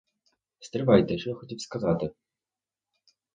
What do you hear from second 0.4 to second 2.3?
Стривайте, що я хотів сказати?